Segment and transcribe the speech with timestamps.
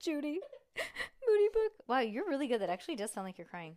[0.00, 0.40] Judy
[1.26, 1.72] Moody book.
[1.88, 2.60] Wow, you're really good.
[2.60, 3.76] That actually does sound like you're crying.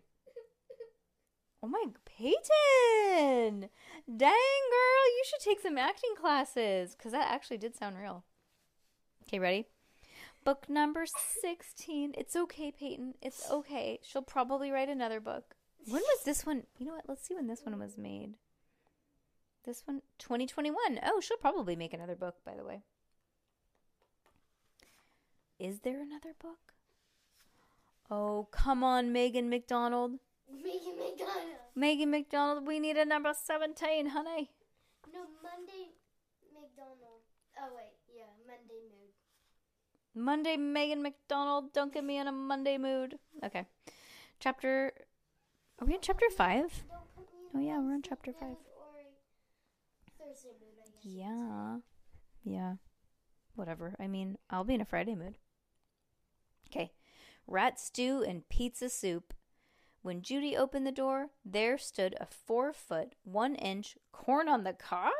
[1.62, 3.68] Oh my, Peyton!
[4.06, 8.24] Dang, girl, you should take some acting classes because that actually did sound real.
[9.26, 9.66] Okay, ready?
[10.42, 12.14] Book number 16.
[12.16, 13.14] It's okay, Peyton.
[13.20, 13.98] It's okay.
[14.02, 15.54] She'll probably write another book.
[15.84, 16.62] When was this one?
[16.78, 17.08] You know what?
[17.08, 18.36] Let's see when this one was made.
[19.64, 21.00] This one, 2021.
[21.04, 22.84] Oh, she'll probably make another book, by the way.
[25.60, 26.72] Is there another book?
[28.10, 30.12] Oh, come on, Megan McDonald.
[30.50, 31.56] Megan McDonald.
[31.76, 34.50] Megan McDonald, we need a number 17, honey.
[35.12, 35.90] No, Monday
[36.52, 37.20] McDonald.
[37.60, 37.92] Oh, wait.
[38.08, 39.12] Yeah, Monday mood.
[40.24, 43.18] Monday, Megan McDonald, don't get me in a Monday mood.
[43.44, 43.66] Okay.
[44.40, 44.92] Chapter.
[45.80, 46.84] Are we in chapter 5?
[46.88, 48.48] Don't put me Oh, yeah, we're on Wednesday chapter five.
[48.48, 49.00] mood Or
[50.24, 51.04] a Thursday mood, I guess.
[51.04, 51.18] you could say.
[51.20, 51.76] Yeah.
[52.44, 52.74] Yeah.
[53.54, 53.94] Whatever.
[54.00, 55.36] I mean, I'll be in a Friday mood.
[57.50, 59.34] Rat stew and pizza soup.
[60.02, 64.72] When Judy opened the door, there stood a four foot, one inch corn on the
[64.72, 65.10] cob.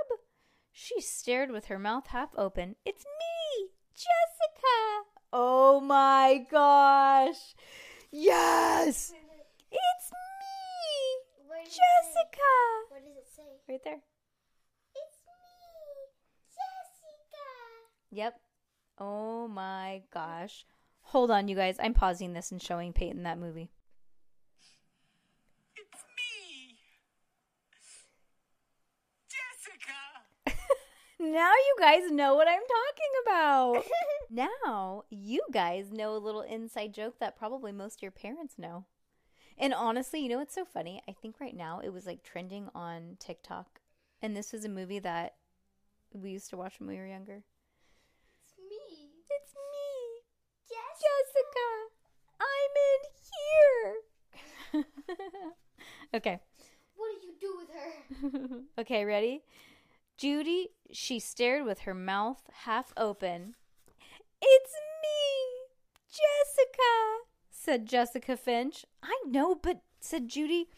[0.71, 2.77] She stared with her mouth half open.
[2.87, 5.11] It's me, Jessica.
[5.33, 7.57] Oh my gosh.
[8.13, 9.13] Yes.
[9.73, 11.65] It's me?
[11.65, 12.53] Jessica.
[12.91, 13.43] What does it say?
[13.69, 14.03] Right there.
[14.95, 15.35] It's me,
[16.47, 17.49] Jessica.
[18.13, 18.41] Yep.
[18.99, 20.65] Oh my gosh.
[21.11, 21.77] Hold on, you guys.
[21.81, 23.71] I'm pausing this and showing Peyton that movie.
[25.77, 26.77] It's me,
[29.29, 30.57] Jessica.
[31.19, 33.85] Now you guys know what I'm talking about.
[34.31, 38.87] now you guys know a little inside joke that probably most of your parents know.
[39.59, 41.03] And honestly, you know what's so funny?
[41.07, 43.81] I think right now it was like trending on TikTok.
[44.23, 45.35] And this was a movie that
[46.15, 47.43] we used to watch when we were younger.
[48.43, 50.23] It's me, It's me,
[50.69, 51.01] Jessica.
[51.03, 51.69] Jessica.
[52.41, 54.85] I'm in here.
[56.15, 56.41] okay.
[56.97, 58.61] What did you do with her?
[58.83, 59.43] okay, ready?
[60.17, 63.55] Judy, she stared with her mouth half open.
[64.43, 65.69] It's me,
[66.09, 68.85] Jessica, said Jessica Finch.
[69.03, 70.69] I know, but said Judy,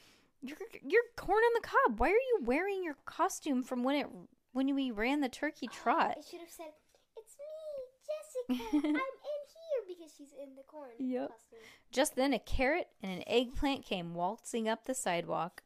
[0.43, 2.01] you're you're corn on the cob.
[2.01, 4.07] Why are you wearing your costume from when it
[4.53, 6.17] when we ran the turkey oh, trot?
[6.19, 6.73] I should have said,
[7.17, 8.77] "It's me, Jessica.
[8.87, 9.42] I'm in
[10.03, 11.31] because she's in the corn Yep.
[11.31, 11.59] costume."
[11.91, 15.63] Just then, a carrot and an eggplant came waltzing up the sidewalk.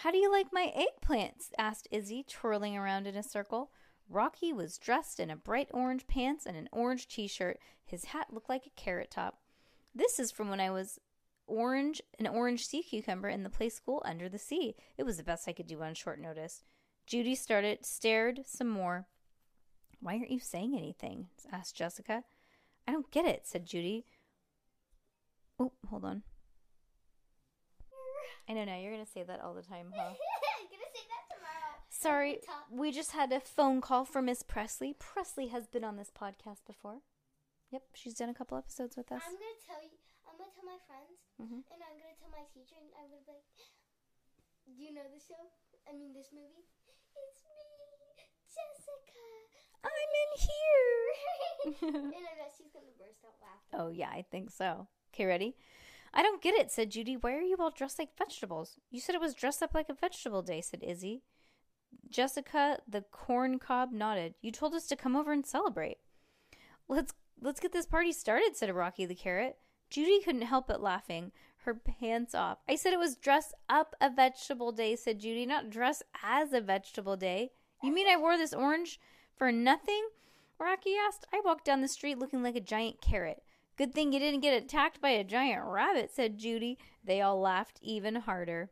[0.00, 1.52] How do you like my eggplants?
[1.58, 3.72] asked Izzy, twirling around in a circle.
[4.08, 7.58] Rocky was dressed in a bright orange pants and an orange t shirt.
[7.84, 9.40] His hat looked like a carrot top.
[9.94, 11.00] This is from when I was
[11.46, 14.76] orange, an orange sea cucumber in the play school under the sea.
[14.98, 16.62] It was the best I could do on short notice.
[17.06, 19.06] Judy started, stared some more.
[20.00, 21.28] Why aren't you saying anything?
[21.50, 22.24] asked Jessica.
[22.86, 24.04] I don't get it, said Judy.
[25.58, 26.22] Oh, hold on.
[28.48, 30.14] I know now you're gonna say that all the time, huh?
[30.14, 30.14] I'm
[30.70, 31.82] gonna say that tomorrow.
[31.90, 32.38] Sorry,
[32.70, 34.94] we just had a phone call from Miss Presley.
[34.94, 37.02] Presley has been on this podcast before.
[37.72, 39.22] Yep, she's done a couple episodes with us.
[39.26, 39.98] I'm gonna tell you.
[40.30, 41.66] I'm gonna tell my friends, Mhm.
[41.74, 43.50] and I'm gonna tell my teacher, and I'm gonna be like,
[44.62, 45.50] "Do you know the show?
[45.88, 46.70] I mean, this movie?
[47.18, 47.66] It's me,
[48.46, 49.26] Jessica."
[49.84, 49.90] I'm
[50.22, 51.96] in here.
[51.96, 53.80] and I bet she's gonna burst out laughing.
[53.80, 54.88] oh yeah, I think so.
[55.14, 55.56] Okay, ready?
[56.14, 57.16] I don't get it, said Judy.
[57.16, 58.76] Why are you all dressed like vegetables?
[58.90, 61.22] You said it was dressed up like a vegetable day, said Izzy.
[62.10, 64.34] Jessica, the corn cob, nodded.
[64.40, 65.98] You told us to come over and celebrate.
[66.88, 69.56] Let's let's get this party started, said Rocky the carrot.
[69.90, 71.32] Judy couldn't help but laughing,
[71.64, 72.58] her pants off.
[72.68, 76.60] I said it was dress up a vegetable day, said Judy, not dress as a
[76.60, 77.50] vegetable day.
[77.82, 78.98] You mean I wore this orange
[79.36, 80.08] for nothing?
[80.58, 81.26] Rocky asked.
[81.32, 83.42] I walked down the street looking like a giant carrot.
[83.76, 86.78] Good thing you didn't get attacked by a giant rabbit, said Judy.
[87.04, 88.70] They all laughed even harder.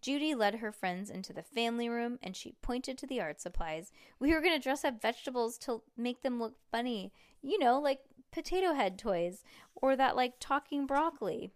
[0.00, 3.92] Judy led her friends into the family room and she pointed to the art supplies.
[4.18, 7.12] We were going to dress up vegetables to make them look funny.
[7.42, 8.00] You know, like
[8.32, 9.42] potato head toys
[9.74, 11.50] or that like talking broccoli.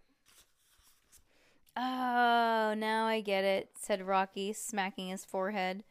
[1.77, 5.83] Oh, now I get it, said Rocky, smacking his forehead.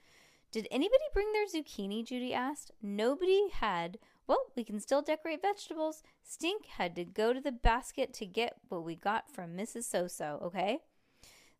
[0.55, 2.07] Did anybody bring their zucchini?
[2.07, 2.71] Judy asked.
[2.81, 3.99] Nobody had.
[4.29, 6.05] Well, we can still decorate vegetables.
[6.23, 9.93] Stink had to go to the basket to get what we got from Mrs.
[9.93, 10.79] Soso, okay?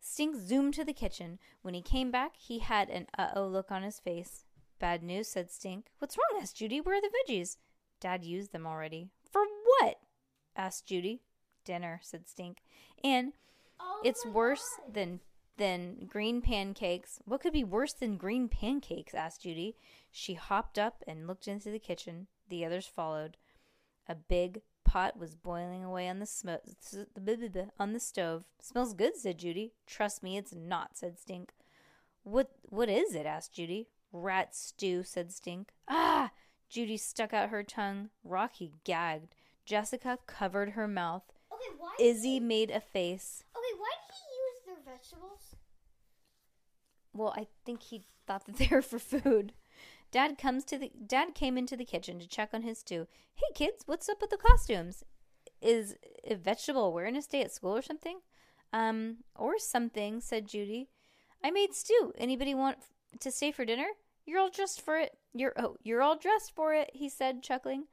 [0.01, 1.41] Stink zoomed to the kitchen.
[1.63, 4.45] When he came back, he had an uh oh look on his face.
[4.79, 5.87] Bad news, said Stink.
[5.99, 6.41] What's wrong?
[6.41, 6.81] asked Judy.
[6.81, 7.57] Where are the veggies?
[7.99, 9.09] Dad used them already.
[9.29, 9.43] For
[9.81, 9.97] what?
[10.55, 11.21] asked Judy.
[11.65, 12.59] Dinner, said Stink.
[13.03, 13.33] And
[13.81, 14.95] Oh it's worse God.
[14.95, 15.21] than
[15.57, 17.21] than green pancakes.
[17.25, 19.15] What could be worse than green pancakes?
[19.15, 19.77] asked Judy.
[20.11, 22.27] She hopped up and looked into the kitchen.
[22.49, 23.37] The others followed.
[24.09, 26.63] A big pot was boiling away on the smoke
[27.79, 28.45] on the stove.
[28.61, 29.73] Smells good, said Judy.
[29.87, 31.53] Trust me, it's not, said Stink.
[32.23, 33.27] What what is it?
[33.27, 33.89] asked Judy.
[34.13, 35.71] Rat stew, said Stink.
[35.89, 36.31] Ah!
[36.69, 38.11] Judy stuck out her tongue.
[38.23, 39.35] Rocky gagged.
[39.65, 41.25] Jessica covered her mouth.
[41.53, 42.05] Okay?
[42.05, 43.45] Izzy made a face.
[43.57, 45.57] Okay, why did he use their vegetables?
[47.13, 49.53] Well, I think he thought that they were for food.
[50.11, 53.09] Dad comes to the Dad came into the kitchen to check on his stew.
[53.35, 55.03] Hey kids, what's up with the costumes?
[55.61, 58.21] Is a vegetable awareness day at school or something?
[58.73, 60.89] Um, or something, said Judy.
[61.43, 62.13] I made stew.
[62.17, 62.79] Anybody want
[63.21, 63.89] to stay for dinner?
[64.27, 65.19] You're all dressed for it.
[65.33, 67.85] You're oh, you're all dressed for it, he said, chuckling.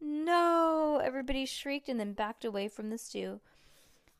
[0.00, 3.40] No, everybody shrieked and then backed away from the stew.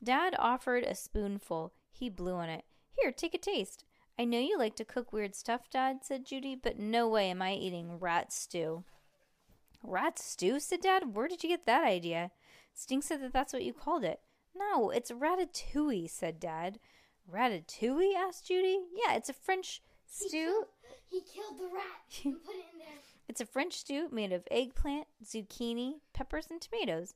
[0.03, 1.73] Dad offered a spoonful.
[1.99, 2.65] He blew on it.
[3.01, 3.85] Here, take a taste.
[4.19, 7.43] I know you like to cook weird stuff, Dad, said Judy, but no way am
[7.43, 8.85] I eating rat stew.
[9.83, 10.61] Rat stew?
[10.61, 11.15] said Dad.
[11.15, 12.31] Where did you get that idea?
[12.75, 14.21] Stink said that that's what you called it.
[14.57, 16.79] No, it's ratatouille, said Dad.
[17.33, 18.15] Ratatouille?
[18.17, 18.79] asked Judy.
[18.95, 20.37] Yeah, it's a French He stew.
[20.45, 20.65] killed,
[21.09, 21.85] he killed the rat
[22.25, 22.89] and put it in there.
[23.29, 27.15] It's a French stew made of eggplant, zucchini, peppers, and tomatoes.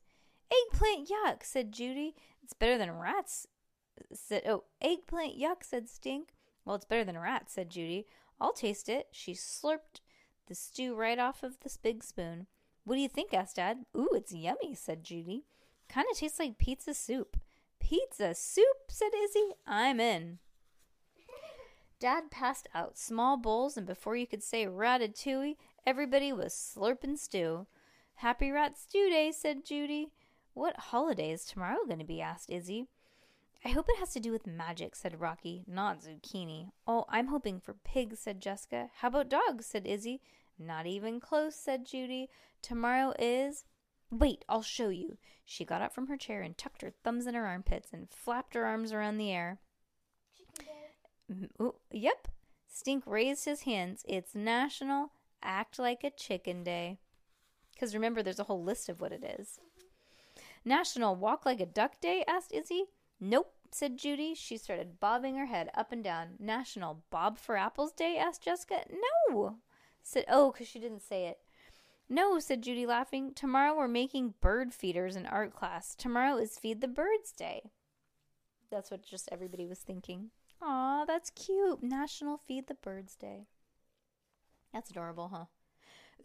[0.51, 2.15] Eggplant yuck, said Judy.
[2.43, 3.47] It's better than rats.
[4.13, 6.35] Said oh, eggplant yuck, said Stink.
[6.65, 8.07] Well, it's better than rats, said Judy.
[8.41, 9.09] I'll taste it.
[9.13, 10.01] She slurped
[10.47, 12.47] the stew right off of this big spoon.
[12.85, 13.33] What do you think?
[13.33, 13.85] asked Dad.
[13.97, 15.45] Ooh, it's yummy, said Judy.
[15.89, 17.37] Kind of tastes like pizza soup.
[17.79, 19.53] Pizza soup, said Izzy.
[19.67, 20.39] I'm in.
[22.01, 25.57] Dad passed out small bowls, and before you could say ratatouille,
[25.87, 27.67] everybody was slurping stew.
[28.17, 30.13] Happy Rat Stew Day, said Judy.
[30.55, 32.21] What holiday is tomorrow going to be?
[32.21, 32.89] asked Izzy.
[33.65, 36.73] I hope it has to do with magic, said Rocky, not zucchini.
[36.87, 38.91] Oh, I'm hoping for pigs, said Jessica.
[38.97, 39.67] How about dogs?
[39.67, 40.21] said Izzy.
[40.59, 42.29] Not even close, said Judy.
[42.61, 43.65] Tomorrow is.
[44.11, 45.17] Wait, I'll show you.
[45.45, 48.55] She got up from her chair and tucked her thumbs in her armpits and flapped
[48.55, 49.59] her arms around the air.
[50.37, 51.47] Chicken day.
[51.47, 52.29] Mm, ooh, yep.
[52.67, 54.05] Stink raised his hands.
[54.09, 55.13] It's National
[55.43, 56.99] Act Like a Chicken Day.
[57.73, 59.61] Because remember, there's a whole list of what it is.
[60.65, 62.25] National Walk Like a Duck Day?
[62.27, 62.87] asked Izzy.
[63.25, 64.35] Nope, said Judy.
[64.35, 66.31] She started bobbing her head up and down.
[66.41, 68.19] National Bob for Apples Day?
[68.19, 68.81] asked Jessica.
[69.31, 69.59] No,
[70.03, 71.39] said, oh, because she didn't say it.
[72.09, 73.33] No, said Judy, laughing.
[73.33, 75.95] Tomorrow we're making bird feeders in art class.
[75.95, 77.71] Tomorrow is Feed the Birds Day.
[78.73, 80.31] That's what just everybody was thinking.
[80.61, 81.81] Aw, that's cute.
[81.81, 83.47] National Feed the Birds Day.
[84.73, 85.45] That's adorable, huh?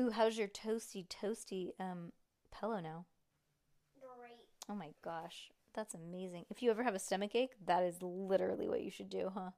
[0.01, 2.11] Ooh, how's your toasty, toasty um
[2.51, 3.05] pillow now?
[3.99, 4.47] Great.
[4.67, 6.45] Oh my gosh, that's amazing.
[6.49, 9.51] If you ever have a stomach ache, that is literally what you should do, huh?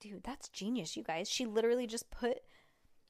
[0.00, 1.28] Dude, that's genius, you guys.
[1.28, 2.38] She literally just put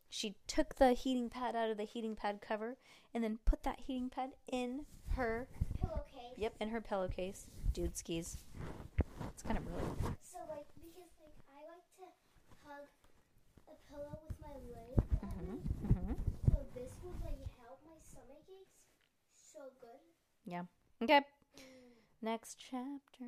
[0.08, 2.78] she took the heating pad out of the heating pad cover
[3.14, 5.46] and then put that heating pad in her
[5.78, 6.38] Pillowcase.
[6.38, 7.46] yep, in her pillowcase.
[7.74, 8.38] Dude skis.
[9.34, 9.98] It's kind of brilliant.
[10.22, 12.06] So like because like I like to
[12.64, 12.88] hug
[13.68, 14.96] a pillow with my leg.
[15.22, 16.12] night, Mm-hmm.
[16.48, 18.80] So this would like help my stomach aches
[19.36, 20.00] so good.
[20.46, 20.62] Yeah.
[21.02, 21.20] Okay.
[22.20, 23.26] Next chapter.